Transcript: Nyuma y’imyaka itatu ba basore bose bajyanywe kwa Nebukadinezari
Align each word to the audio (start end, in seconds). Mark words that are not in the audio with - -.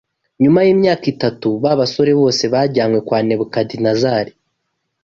Nyuma 0.41 0.59
y’imyaka 0.65 1.05
itatu 1.13 1.47
ba 1.63 1.71
basore 1.79 2.11
bose 2.21 2.43
bajyanywe 2.53 2.99
kwa 3.07 3.19
Nebukadinezari 3.27 4.33